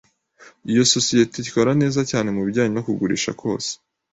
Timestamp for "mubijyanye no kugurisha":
2.35-3.29